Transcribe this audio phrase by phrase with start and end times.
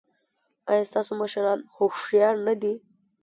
[0.69, 2.73] ایا ستاسو مشران هوښیار نه دي؟